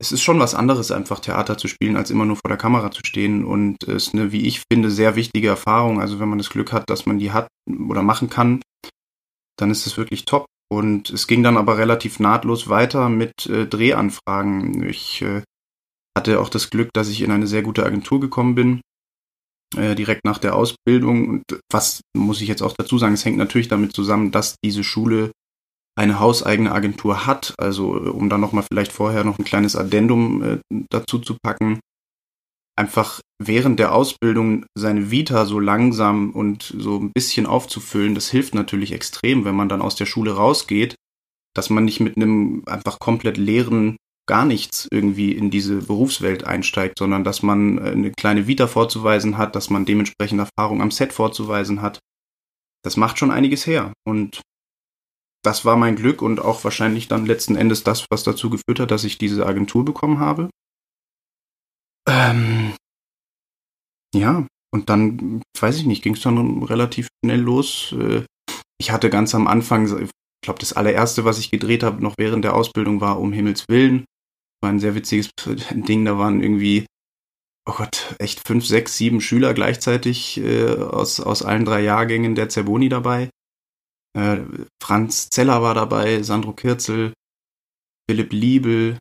es 0.00 0.12
ist 0.12 0.22
schon 0.22 0.40
was 0.40 0.54
anderes, 0.54 0.90
einfach 0.90 1.20
Theater 1.20 1.58
zu 1.58 1.68
spielen, 1.68 1.98
als 1.98 2.10
immer 2.10 2.24
nur 2.24 2.36
vor 2.36 2.48
der 2.48 2.56
Kamera 2.56 2.90
zu 2.90 3.02
stehen. 3.04 3.44
Und 3.44 3.82
es 3.82 4.06
ist 4.06 4.14
eine, 4.14 4.32
wie 4.32 4.46
ich 4.46 4.62
finde, 4.72 4.90
sehr 4.90 5.16
wichtige 5.16 5.48
Erfahrung. 5.48 6.00
Also 6.00 6.18
wenn 6.18 6.30
man 6.30 6.38
das 6.38 6.48
Glück 6.48 6.72
hat, 6.72 6.88
dass 6.88 7.04
man 7.04 7.18
die 7.18 7.32
hat 7.32 7.48
oder 7.68 8.00
machen 8.00 8.30
kann, 8.30 8.62
dann 9.58 9.70
ist 9.70 9.86
es 9.86 9.98
wirklich 9.98 10.24
top. 10.24 10.46
Und 10.72 11.10
es 11.10 11.26
ging 11.26 11.42
dann 11.42 11.58
aber 11.58 11.76
relativ 11.76 12.20
nahtlos 12.20 12.70
weiter 12.70 13.10
mit 13.10 13.44
äh, 13.50 13.66
Drehanfragen. 13.66 14.82
Ich 14.88 15.20
äh, 15.20 15.42
hatte 16.16 16.40
auch 16.40 16.48
das 16.48 16.70
Glück, 16.70 16.88
dass 16.94 17.10
ich 17.10 17.20
in 17.20 17.30
eine 17.30 17.46
sehr 17.46 17.62
gute 17.62 17.84
Agentur 17.84 18.18
gekommen 18.18 18.54
bin, 18.54 18.80
äh, 19.74 19.94
direkt 19.94 20.24
nach 20.24 20.38
der 20.38 20.54
Ausbildung. 20.54 21.28
Und 21.28 21.42
was 21.72 22.00
muss 22.16 22.40
ich 22.40 22.48
jetzt 22.48 22.62
auch 22.62 22.74
dazu 22.76 22.98
sagen, 22.98 23.14
es 23.14 23.24
hängt 23.24 23.38
natürlich 23.38 23.68
damit 23.68 23.92
zusammen, 23.92 24.30
dass 24.30 24.56
diese 24.64 24.84
Schule 24.84 25.32
eine 25.98 26.20
hauseigene 26.20 26.72
Agentur 26.72 27.26
hat. 27.26 27.54
Also 27.58 27.96
äh, 27.96 28.08
um 28.08 28.28
dann 28.28 28.40
nochmal 28.40 28.64
vielleicht 28.70 28.92
vorher 28.92 29.24
noch 29.24 29.38
ein 29.38 29.44
kleines 29.44 29.76
Addendum 29.76 30.42
äh, 30.42 30.58
dazu 30.90 31.18
zu 31.18 31.36
packen. 31.42 31.80
Einfach 32.78 33.20
während 33.42 33.80
der 33.80 33.94
Ausbildung 33.94 34.66
seine 34.78 35.10
Vita 35.10 35.46
so 35.46 35.58
langsam 35.58 36.30
und 36.30 36.74
so 36.78 36.98
ein 36.98 37.12
bisschen 37.12 37.46
aufzufüllen, 37.46 38.14
das 38.14 38.30
hilft 38.30 38.54
natürlich 38.54 38.92
extrem, 38.92 39.46
wenn 39.46 39.54
man 39.54 39.70
dann 39.70 39.80
aus 39.80 39.96
der 39.96 40.04
Schule 40.04 40.36
rausgeht, 40.36 40.94
dass 41.54 41.70
man 41.70 41.86
nicht 41.86 42.00
mit 42.00 42.16
einem 42.16 42.62
einfach 42.66 42.98
komplett 42.98 43.38
leeren 43.38 43.96
gar 44.26 44.44
nichts 44.44 44.88
irgendwie 44.90 45.32
in 45.32 45.50
diese 45.50 45.76
Berufswelt 45.82 46.44
einsteigt, 46.44 46.98
sondern 46.98 47.24
dass 47.24 47.42
man 47.42 47.78
äh, 47.78 47.90
eine 47.90 48.12
kleine 48.12 48.46
Vita 48.46 48.66
vorzuweisen 48.66 49.38
hat, 49.38 49.56
dass 49.56 49.70
man 49.70 49.84
dementsprechend 49.84 50.40
Erfahrung 50.40 50.82
am 50.82 50.90
Set 50.90 51.12
vorzuweisen 51.12 51.82
hat. 51.82 52.00
Das 52.82 52.96
macht 52.96 53.18
schon 53.18 53.30
einiges 53.30 53.66
her. 53.66 53.92
Und 54.04 54.42
das 55.44 55.64
war 55.64 55.76
mein 55.76 55.96
Glück 55.96 56.22
und 56.22 56.40
auch 56.40 56.64
wahrscheinlich 56.64 57.08
dann 57.08 57.24
letzten 57.24 57.56
Endes 57.56 57.84
das, 57.84 58.06
was 58.10 58.24
dazu 58.24 58.50
geführt 58.50 58.80
hat, 58.80 58.90
dass 58.90 59.04
ich 59.04 59.16
diese 59.16 59.46
Agentur 59.46 59.84
bekommen 59.84 60.18
habe. 60.18 60.50
Ähm, 62.08 62.74
ja, 64.14 64.46
und 64.72 64.90
dann, 64.90 65.42
weiß 65.58 65.78
ich 65.78 65.86
nicht, 65.86 66.02
ging 66.02 66.14
es 66.14 66.22
dann 66.22 66.62
relativ 66.64 67.08
schnell 67.24 67.40
los. 67.40 67.94
Äh, 67.98 68.24
ich 68.78 68.90
hatte 68.90 69.08
ganz 69.08 69.34
am 69.34 69.46
Anfang, 69.46 69.84
ich 69.86 70.10
glaube, 70.42 70.58
das 70.58 70.72
allererste, 70.72 71.24
was 71.24 71.38
ich 71.38 71.50
gedreht 71.50 71.82
habe, 71.82 72.02
noch 72.02 72.14
während 72.18 72.44
der 72.44 72.54
Ausbildung, 72.54 73.00
war 73.00 73.20
Um 73.20 73.32
Himmels 73.32 73.64
Willen. 73.68 74.04
War 74.62 74.70
ein 74.70 74.80
sehr 74.80 74.94
witziges 74.94 75.30
Ding, 75.70 76.04
da 76.04 76.18
waren 76.18 76.42
irgendwie, 76.42 76.86
oh 77.68 77.74
Gott, 77.74 78.14
echt 78.18 78.46
fünf, 78.46 78.66
sechs, 78.66 78.96
sieben 78.96 79.20
Schüler 79.20 79.54
gleichzeitig 79.54 80.38
äh, 80.38 80.74
aus, 80.74 81.20
aus 81.20 81.42
allen 81.42 81.64
drei 81.64 81.82
Jahrgängen 81.82 82.34
der 82.34 82.48
Zerboni 82.48 82.88
dabei. 82.88 83.30
Äh, 84.16 84.40
Franz 84.82 85.28
Zeller 85.28 85.62
war 85.62 85.74
dabei, 85.74 86.22
Sandro 86.22 86.52
Kirzel, 86.52 87.12
Philipp 88.08 88.32
Liebel, 88.32 88.98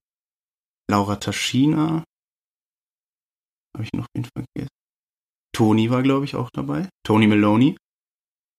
Laura 0.89 1.15
Taschina. 1.15 2.03
Habe 3.73 3.83
ich 3.83 3.93
noch 3.93 4.07
wen 4.13 4.25
vergessen? 4.25 4.69
Tony 5.55 5.89
war, 5.89 6.03
glaube 6.03 6.25
ich, 6.25 6.35
auch 6.35 6.49
dabei. 6.51 6.89
Tony 7.05 7.27
Maloney. 7.27 7.77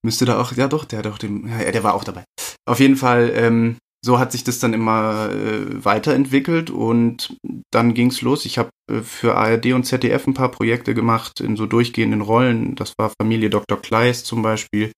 Müsste 0.03 0.25
da 0.25 0.41
auch, 0.41 0.53
ja 0.53 0.69
doch, 0.69 0.85
der 0.85 1.01
hat 1.01 1.07
auch 1.07 1.19
den, 1.19 1.47
ja, 1.47 1.71
der 1.71 1.83
war 1.83 1.95
auch 1.95 2.05
dabei. 2.05 2.25
Auf 2.67 2.81
jeden 2.81 2.97
Fall, 2.97 3.31
ähm, 3.35 3.79
so 4.07 4.21
hat 4.21 4.31
sich 4.31 4.45
das 4.45 4.61
dann 4.61 4.73
immer 4.73 5.31
äh, 5.31 5.85
weiterentwickelt 5.85 6.71
und 6.71 7.37
dann 7.73 7.93
ging's 7.93 8.23
los. 8.23 8.47
Ich 8.47 8.57
habe 8.57 8.71
äh, 8.89 9.01
für 9.01 9.35
ARD 9.35 9.73
und 9.73 9.83
ZDF 9.83 10.29
ein 10.29 10.35
paar 10.35 10.53
Projekte 10.53 10.95
gemacht 10.95 11.41
in 11.41 11.57
so 11.57 11.67
durchgehenden 11.67 12.21
Rollen. 12.21 12.77
Das 12.77 12.95
war 12.99 13.13
Familie 13.21 13.51
Dr. 13.51 13.83
Kleist 13.83 14.27
zum 14.27 14.43
Beispiel, 14.43 14.93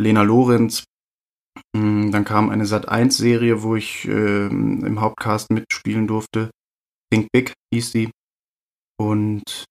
Lena 0.00 0.22
Lorenz. 0.22 0.84
Mm, 1.76 2.12
dann 2.12 2.24
kam 2.24 2.50
eine 2.50 2.66
Sat1-Serie, 2.66 3.64
wo 3.64 3.74
ich 3.74 4.06
äh, 4.06 4.46
im 4.46 5.00
Hauptcast 5.00 5.50
mitspielen 5.50 6.06
durfte. 6.06 6.50
Think 7.12 7.26
Big 7.32 7.52
hieß 7.72 7.90
sie. 7.90 8.10
Und 8.96 9.64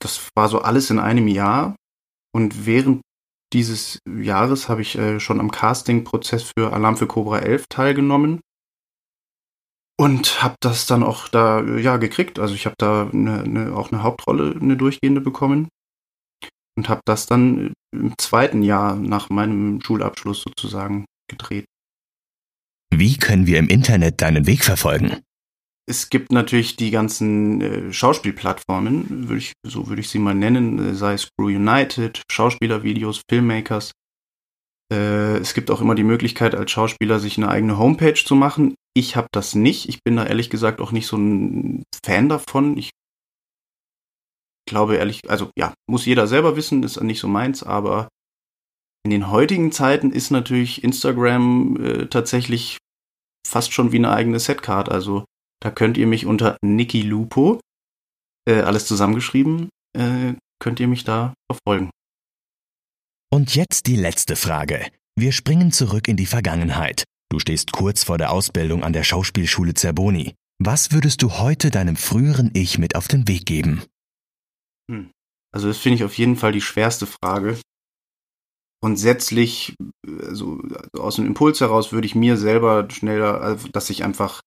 das 0.00 0.28
war 0.36 0.48
so 0.48 0.60
alles 0.60 0.90
in 0.90 1.00
einem 1.00 1.26
Jahr. 1.26 1.74
Und 2.32 2.64
während 2.64 3.02
dieses 3.52 4.00
Jahres 4.06 4.68
habe 4.68 4.82
ich 4.82 4.96
äh, 4.96 5.20
schon 5.20 5.40
am 5.40 5.50
Casting-Prozess 5.50 6.52
für 6.56 6.72
Alarm 6.72 6.96
für 6.96 7.06
Cobra 7.06 7.38
11 7.40 7.66
teilgenommen. 7.68 8.40
Und 10.00 10.42
habe 10.42 10.54
das 10.60 10.86
dann 10.86 11.02
auch 11.02 11.28
da, 11.28 11.60
ja, 11.62 11.96
gekriegt. 11.96 12.38
Also 12.38 12.54
ich 12.54 12.66
habe 12.66 12.76
da 12.78 13.10
eine, 13.12 13.42
eine, 13.42 13.74
auch 13.74 13.90
eine 13.90 14.02
Hauptrolle, 14.02 14.54
eine 14.60 14.76
durchgehende 14.76 15.20
bekommen. 15.20 15.68
Und 16.76 16.88
habe 16.88 17.00
das 17.04 17.26
dann 17.26 17.72
im 17.92 18.14
zweiten 18.18 18.62
Jahr 18.62 18.94
nach 18.94 19.30
meinem 19.30 19.80
Schulabschluss 19.80 20.42
sozusagen 20.42 21.06
gedreht. 21.28 21.64
Wie 22.94 23.16
können 23.16 23.46
wir 23.46 23.58
im 23.58 23.68
Internet 23.68 24.22
deinen 24.22 24.46
Weg 24.46 24.64
verfolgen? 24.64 25.20
Es 25.88 26.10
gibt 26.10 26.32
natürlich 26.32 26.76
die 26.76 26.90
ganzen 26.90 27.62
äh, 27.62 27.92
Schauspielplattformen, 27.92 29.26
würde 29.28 29.38
ich, 29.38 29.54
so 29.66 29.88
würde 29.88 30.02
ich 30.02 30.10
sie 30.10 30.18
mal 30.18 30.34
nennen, 30.34 30.78
äh, 30.90 30.94
sei 30.94 31.14
es 31.14 31.30
Crew 31.34 31.46
United, 31.46 32.20
Schauspielervideos, 32.30 33.22
Filmmakers. 33.30 33.92
Äh, 34.92 35.38
es 35.38 35.54
gibt 35.54 35.70
auch 35.70 35.80
immer 35.80 35.94
die 35.94 36.04
Möglichkeit, 36.04 36.54
als 36.54 36.70
Schauspieler 36.70 37.20
sich 37.20 37.38
eine 37.38 37.48
eigene 37.48 37.78
Homepage 37.78 38.22
zu 38.22 38.34
machen. 38.34 38.74
Ich 38.94 39.16
habe 39.16 39.28
das 39.32 39.54
nicht. 39.54 39.88
Ich 39.88 40.02
bin 40.04 40.16
da 40.16 40.26
ehrlich 40.26 40.50
gesagt 40.50 40.82
auch 40.82 40.92
nicht 40.92 41.06
so 41.06 41.16
ein 41.16 41.84
Fan 42.04 42.28
davon. 42.28 42.76
Ich 42.76 42.90
glaube 44.68 44.96
ehrlich, 44.96 45.20
also 45.26 45.50
ja, 45.58 45.72
muss 45.88 46.04
jeder 46.04 46.26
selber 46.26 46.54
wissen, 46.54 46.82
ist 46.82 47.00
nicht 47.00 47.20
so 47.20 47.28
meins, 47.28 47.62
aber 47.62 48.08
in 49.06 49.10
den 49.10 49.30
heutigen 49.30 49.72
Zeiten 49.72 50.10
ist 50.10 50.30
natürlich 50.30 50.84
Instagram 50.84 51.82
äh, 51.82 52.06
tatsächlich 52.08 52.76
fast 53.46 53.72
schon 53.72 53.92
wie 53.92 53.96
eine 53.96 54.10
eigene 54.10 54.38
Setcard. 54.38 54.90
Also 54.90 55.24
da 55.60 55.70
könnt 55.70 55.96
ihr 55.96 56.06
mich 56.06 56.26
unter 56.26 56.56
Niki 56.62 57.02
Lupo, 57.02 57.60
äh, 58.48 58.60
alles 58.60 58.86
zusammengeschrieben, 58.86 59.68
äh, 59.96 60.34
könnt 60.60 60.80
ihr 60.80 60.88
mich 60.88 61.04
da 61.04 61.34
verfolgen. 61.50 61.90
Und 63.30 63.54
jetzt 63.54 63.86
die 63.86 63.96
letzte 63.96 64.36
Frage. 64.36 64.86
Wir 65.16 65.32
springen 65.32 65.72
zurück 65.72 66.08
in 66.08 66.16
die 66.16 66.26
Vergangenheit. 66.26 67.04
Du 67.30 67.38
stehst 67.38 67.72
kurz 67.72 68.04
vor 68.04 68.18
der 68.18 68.30
Ausbildung 68.30 68.82
an 68.84 68.92
der 68.92 69.02
Schauspielschule 69.02 69.74
Zerboni. 69.74 70.34
Was 70.60 70.92
würdest 70.92 71.22
du 71.22 71.38
heute 71.38 71.70
deinem 71.70 71.96
früheren 71.96 72.50
Ich 72.54 72.78
mit 72.78 72.96
auf 72.96 73.06
den 73.06 73.28
Weg 73.28 73.46
geben? 73.46 73.82
Hm. 74.90 75.10
Also 75.52 75.68
das 75.68 75.78
finde 75.78 75.96
ich 75.96 76.04
auf 76.04 76.16
jeden 76.16 76.36
Fall 76.36 76.52
die 76.52 76.60
schwerste 76.60 77.06
Frage. 77.06 77.58
Grundsätzlich, 78.82 79.74
also 80.06 80.62
aus 80.92 81.16
dem 81.16 81.26
Impuls 81.26 81.60
heraus 81.60 81.92
würde 81.92 82.06
ich 82.06 82.14
mir 82.14 82.36
selber 82.36 82.88
schneller, 82.90 83.40
also, 83.40 83.68
dass 83.68 83.90
ich 83.90 84.04
einfach 84.04 84.40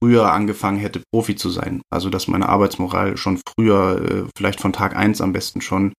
früher 0.00 0.32
angefangen 0.32 0.78
hätte, 0.78 1.02
Profi 1.12 1.36
zu 1.36 1.50
sein. 1.50 1.82
Also 1.90 2.10
dass 2.10 2.28
meine 2.28 2.48
Arbeitsmoral 2.48 3.16
schon 3.16 3.40
früher, 3.46 4.02
äh, 4.02 4.30
vielleicht 4.36 4.60
von 4.60 4.72
Tag 4.72 4.96
eins 4.96 5.20
am 5.20 5.32
besten 5.32 5.60
schon 5.60 5.92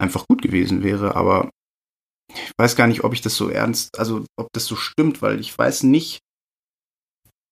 einfach 0.00 0.26
gut 0.28 0.42
gewesen 0.42 0.82
wäre. 0.82 1.16
Aber 1.16 1.50
ich 2.32 2.52
weiß 2.58 2.76
gar 2.76 2.86
nicht, 2.86 3.04
ob 3.04 3.14
ich 3.14 3.22
das 3.22 3.36
so 3.36 3.48
ernst, 3.48 3.98
also 3.98 4.24
ob 4.38 4.48
das 4.52 4.66
so 4.66 4.76
stimmt, 4.76 5.22
weil 5.22 5.40
ich 5.40 5.56
weiß 5.56 5.84
nicht, 5.84 6.18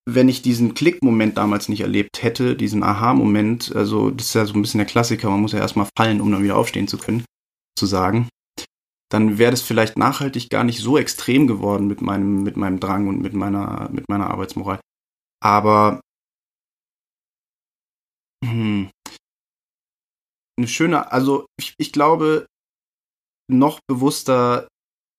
wenn 0.09 0.29
ich 0.29 0.43
diesen 0.43 0.75
Klick-Moment 0.75 1.37
damals 1.37 1.69
nicht 1.69 1.81
erlebt 1.81 2.23
hätte, 2.23 2.55
diesen 2.55 2.83
Aha-Moment, 2.83 3.75
also 3.75 4.11
das 4.11 4.27
ist 4.27 4.35
ja 4.35 4.45
so 4.45 4.55
ein 4.55 4.63
bisschen 4.63 4.79
der 4.79 4.87
Klassiker, 4.87 5.31
man 5.31 5.41
muss 5.41 5.53
ja 5.53 5.59
erstmal 5.59 5.89
fallen, 5.97 6.21
um 6.21 6.31
dann 6.31 6.45
wieder 6.45 6.57
aufstehen 6.57 6.87
zu 6.87 6.97
können, 6.97 7.25
zu 7.77 7.87
sagen, 7.87 8.29
dann 9.11 9.39
wäre 9.39 9.51
das 9.51 9.63
vielleicht 9.63 9.99
nachhaltig 9.99 10.49
gar 10.49 10.65
nicht 10.65 10.81
so 10.81 10.97
extrem 10.97 11.47
geworden 11.47 11.87
mit 11.89 12.03
meinem, 12.03 12.43
mit 12.43 12.57
meinem 12.57 12.79
Drang 12.79 13.09
und 13.09 13.21
mit 13.21 13.35
meiner, 13.35 13.89
mit 13.93 14.09
meiner 14.09 14.31
Arbeitsmoral. 14.31 14.79
Aber 15.43 16.01
hm, 18.45 18.91
eine 20.59 20.69
schöne, 20.69 21.13
also 21.13 21.47
ich, 21.59 21.75
ich 21.79 21.93
glaube, 21.93 22.47
noch 23.51 23.79
bewusster 23.89 24.69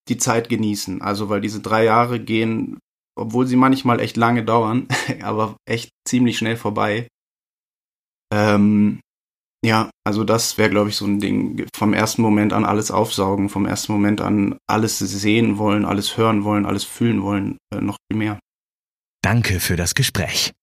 die 0.09 0.17
Zeit 0.17 0.49
genießen. 0.49 1.01
Also, 1.01 1.29
weil 1.29 1.41
diese 1.41 1.61
drei 1.61 1.83
Jahre 1.83 2.19
gehen, 2.19 2.79
obwohl 3.17 3.47
sie 3.47 3.55
manchmal 3.55 3.99
echt 3.99 4.17
lange 4.17 4.43
dauern, 4.43 4.87
aber 5.21 5.57
echt 5.67 5.89
ziemlich 6.07 6.37
schnell 6.37 6.57
vorbei. 6.57 7.07
Ähm, 8.33 8.99
ja, 9.65 9.89
also 10.05 10.23
das 10.23 10.57
wäre, 10.57 10.69
glaube 10.69 10.89
ich, 10.89 10.95
so 10.95 11.05
ein 11.05 11.19
Ding. 11.19 11.65
Vom 11.75 11.93
ersten 11.93 12.21
Moment 12.21 12.53
an 12.53 12.65
alles 12.65 12.91
aufsaugen, 12.91 13.49
vom 13.49 13.65
ersten 13.65 13.91
Moment 13.91 14.21
an 14.21 14.57
alles 14.69 14.99
sehen 14.99 15.57
wollen, 15.57 15.85
alles 15.85 16.17
hören 16.17 16.43
wollen, 16.43 16.65
alles 16.65 16.83
fühlen 16.83 17.23
wollen, 17.23 17.57
äh, 17.73 17.81
noch 17.81 17.97
viel 18.09 18.17
mehr. 18.17 18.39
Danke 19.29 19.59
für 19.59 19.75
das 19.75 19.93
Gespräch. 19.93 20.53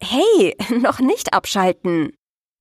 Hey, 0.00 0.56
noch 0.80 1.00
nicht 1.00 1.34
abschalten. 1.34 2.12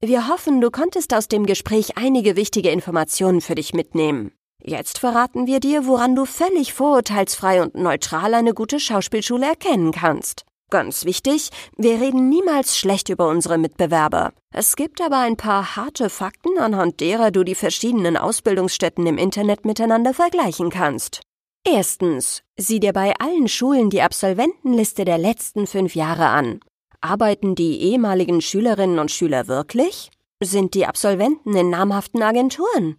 Wir 0.02 0.28
hoffen, 0.28 0.60
du 0.60 0.72
konntest 0.72 1.14
aus 1.14 1.28
dem 1.28 1.46
Gespräch 1.46 1.98
einige 1.98 2.36
wichtige 2.36 2.72
Informationen 2.72 3.40
für 3.40 3.54
dich 3.54 3.76
mitnehmen. 3.76 4.32
Jetzt 4.60 4.98
verraten 4.98 5.46
wir 5.46 5.60
dir, 5.60 5.86
woran 5.86 6.16
du 6.16 6.26
völlig 6.26 6.74
vorurteilsfrei 6.74 7.62
und 7.62 7.76
neutral 7.76 8.34
eine 8.34 8.56
gute 8.56 8.80
Schauspielschule 8.80 9.46
erkennen 9.46 9.92
kannst. 9.92 10.46
Ganz 10.72 11.06
wichtig, 11.06 11.52
wir 11.78 12.02
reden 12.02 12.28
niemals 12.30 12.76
schlecht 12.76 13.10
über 13.10 13.28
unsere 13.28 13.60
Mitbewerber. 13.60 14.34
Es 14.52 14.76
gibt 14.76 15.00
aber 15.00 15.20
ein 15.20 15.38
paar 15.38 15.76
harte 15.76 16.10
Fakten, 16.10 16.58
anhand 16.58 17.02
derer 17.02 17.30
du 17.30 17.44
die 17.44 17.54
verschiedenen 17.54 18.18
Ausbildungsstätten 18.18 19.06
im 19.06 19.20
Internet 19.20 19.64
miteinander 19.64 20.16
vergleichen 20.16 20.72
kannst. 20.72 21.22
Erstens, 21.66 22.42
sieh 22.58 22.80
dir 22.80 22.94
bei 22.94 23.14
allen 23.20 23.48
Schulen 23.48 23.90
die 23.90 24.02
Absolventenliste 24.02 25.06
der 25.06 25.18
letzten 25.18 25.68
fünf 25.68 25.96
Jahre 25.96 26.28
an. 26.28 26.62
Arbeiten 27.02 27.56
die 27.56 27.82
ehemaligen 27.82 28.42
Schülerinnen 28.42 29.00
und 29.00 29.12
Schüler 29.12 29.48
wirklich? 29.48 30.10
Sind 30.42 30.74
die 30.74 30.86
Absolventen 30.86 31.56
in 31.56 31.70
namhaften 31.70 32.24
Agenturen? 32.24 32.98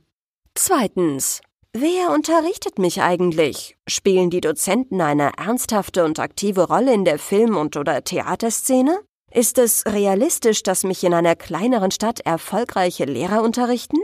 Zweitens, 0.55 1.41
wer 1.73 2.11
unterrichtet 2.11 2.79
mich 2.79 3.01
eigentlich? 3.03 3.77
Spielen 3.89 4.31
die 4.31 4.41
Dozenten 4.41 5.01
eine 5.01 5.33
ernsthafte 5.39 6.05
und 6.05 6.19
aktive 6.19 6.69
Rolle 6.69 6.93
in 6.93 7.05
der 7.05 7.19
Film- 7.19 7.57
und 7.57 7.77
oder 7.77 8.05
Theaterszene? 8.05 9.01
Ist 9.33 9.59
es 9.59 9.85
realistisch, 9.87 10.63
dass 10.63 10.85
mich 10.85 11.05
in 11.05 11.15
einer 11.15 11.37
kleineren 11.37 11.93
Stadt 11.93 12.21
erfolgreiche 12.21 13.05
Lehrer 13.05 13.43
unterrichten? 13.43 13.99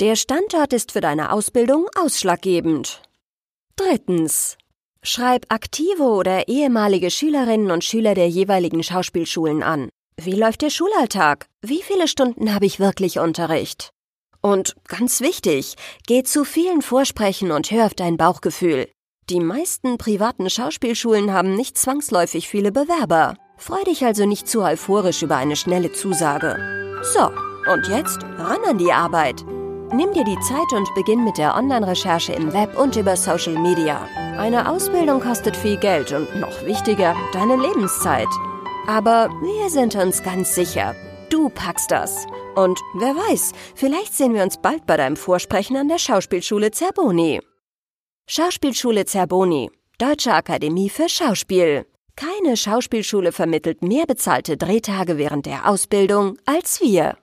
Der 0.00 0.16
Standort 0.16 0.72
ist 0.72 0.92
für 0.92 1.00
deine 1.00 1.32
Ausbildung 1.32 1.86
ausschlaggebend. 1.96 3.02
Drittens. 3.76 4.56
Schreib 5.02 5.46
aktive 5.48 6.04
oder 6.04 6.48
ehemalige 6.48 7.10
Schülerinnen 7.10 7.70
und 7.70 7.84
Schüler 7.84 8.14
der 8.14 8.28
jeweiligen 8.28 8.82
Schauspielschulen 8.82 9.62
an. 9.62 9.88
Wie 10.16 10.34
läuft 10.34 10.62
der 10.62 10.70
Schulalltag? 10.70 11.46
Wie 11.60 11.82
viele 11.82 12.06
Stunden 12.06 12.54
habe 12.54 12.66
ich 12.66 12.78
wirklich 12.78 13.18
Unterricht? 13.18 13.90
Und 14.40 14.76
ganz 14.86 15.20
wichtig, 15.20 15.74
geh 16.06 16.22
zu 16.22 16.44
vielen 16.44 16.82
Vorsprechen 16.82 17.50
und 17.50 17.70
hör 17.70 17.86
auf 17.86 17.94
dein 17.94 18.16
Bauchgefühl. 18.16 18.88
Die 19.28 19.40
meisten 19.40 19.98
privaten 19.98 20.48
Schauspielschulen 20.48 21.32
haben 21.32 21.54
nicht 21.54 21.76
zwangsläufig 21.76 22.48
viele 22.48 22.70
Bewerber. 22.70 23.36
Freu 23.56 23.82
dich 23.84 24.04
also 24.04 24.26
nicht 24.26 24.46
zu 24.46 24.62
euphorisch 24.62 25.22
über 25.22 25.36
eine 25.36 25.56
schnelle 25.56 25.92
Zusage. 25.92 27.00
So, 27.02 27.30
und 27.72 27.88
jetzt 27.88 28.22
ran 28.38 28.62
an 28.66 28.78
die 28.78 28.92
Arbeit. 28.92 29.44
Nimm 29.92 30.12
dir 30.12 30.24
die 30.24 30.38
Zeit 30.40 30.72
und 30.72 30.92
beginn 30.94 31.24
mit 31.24 31.38
der 31.38 31.54
Online-Recherche 31.54 32.32
im 32.32 32.52
Web 32.52 32.76
und 32.78 32.96
über 32.96 33.16
Social 33.16 33.58
Media. 33.58 34.08
Eine 34.38 34.68
Ausbildung 34.70 35.20
kostet 35.20 35.56
viel 35.56 35.76
Geld 35.76 36.12
und 36.12 36.34
noch 36.40 36.64
wichtiger, 36.64 37.14
deine 37.32 37.56
Lebenszeit. 37.56 38.28
Aber 38.86 39.30
wir 39.40 39.70
sind 39.70 39.94
uns 39.94 40.22
ganz 40.22 40.54
sicher, 40.54 40.94
du 41.30 41.48
packst 41.48 41.90
das. 41.90 42.26
Und 42.56 42.80
wer 42.94 43.14
weiß, 43.14 43.52
vielleicht 43.74 44.14
sehen 44.14 44.34
wir 44.34 44.42
uns 44.42 44.58
bald 44.58 44.86
bei 44.86 44.96
deinem 44.96 45.16
Vorsprechen 45.16 45.76
an 45.76 45.88
der 45.88 45.98
Schauspielschule 45.98 46.70
Zerboni. 46.70 47.40
Schauspielschule 48.26 49.04
Zerboni, 49.04 49.70
Deutsche 49.98 50.32
Akademie 50.32 50.88
für 50.88 51.08
Schauspiel. 51.08 51.86
Keine 52.16 52.56
Schauspielschule 52.56 53.32
vermittelt 53.32 53.82
mehr 53.82 54.06
bezahlte 54.06 54.56
Drehtage 54.56 55.18
während 55.18 55.46
der 55.46 55.68
Ausbildung 55.68 56.38
als 56.46 56.80
wir. 56.80 57.16